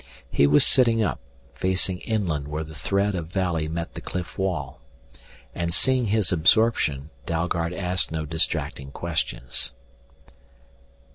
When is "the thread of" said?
2.63-3.27